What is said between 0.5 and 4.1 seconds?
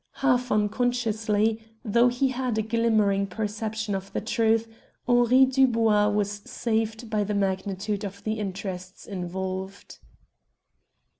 unconsciously, though he had a glimmering perception